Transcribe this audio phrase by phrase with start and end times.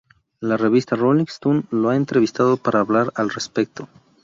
[0.39, 3.87] La Revista Rolling Stone lo ha entrevistado para hablar al respecto".